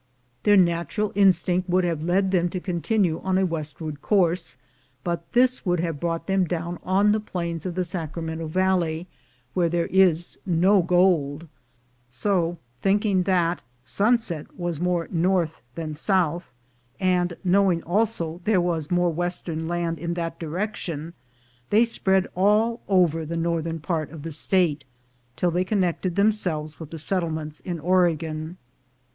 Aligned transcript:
Their 0.41 0.57
natural 0.57 1.11
instinct 1.13 1.69
would 1.69 1.83
have 1.83 2.01
led 2.01 2.31
them 2.31 2.49
to 2.49 2.59
continue 2.59 3.19
on 3.21 3.37
a 3.37 3.45
westward 3.45 4.01
course, 4.01 4.57
but 5.03 5.31
this 5.33 5.63
would 5.63 5.79
have 5.81 5.99
brought 5.99 6.25
them 6.25 6.43
down 6.45 6.79
on 6.81 7.11
the 7.11 7.19
plains 7.19 7.67
of 7.67 7.75
the 7.75 7.83
Sacramento 7.83 8.47
Valley, 8.47 9.05
where 9.53 9.69
there 9.69 9.85
is 9.85 10.39
no 10.43 10.81
gold; 10.81 11.47
so, 12.09 12.57
thinking 12.79 13.21
that 13.25 13.61
sunset 13.83 14.57
was 14.57 14.81
more 14.81 15.07
north 15.11 15.61
than 15.75 15.93
south, 15.93 16.45
and 16.99 17.37
knowing 17.43 17.83
also 17.83 18.41
there 18.43 18.59
was 18.59 18.89
more 18.89 19.13
western 19.13 19.67
land 19.67 19.99
in 19.99 20.15
that 20.15 20.39
direction, 20.39 21.13
they 21.69 21.85
spread 21.85 22.25
all 22.33 22.81
over 22.87 23.23
the 23.23 23.37
northern 23.37 23.79
part 23.79 24.09
of 24.09 24.23
the 24.23 24.31
State, 24.31 24.83
till 25.35 25.51
they 25.51 25.63
connected 25.63 26.15
themselves 26.15 26.79
with 26.79 26.89
the 26.89 26.97
settle 26.97 27.29
ments 27.29 27.59
in 27.59 27.79
Oregon. 27.79 28.57